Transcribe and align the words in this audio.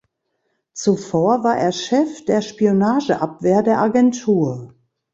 Zuvor 0.73 1.43
war 1.43 1.57
er 1.59 1.71
Chef 1.71 2.25
der 2.25 2.41
Spionageabwehr 2.41 3.61
der 3.61 3.77
Agentur. 3.81 4.73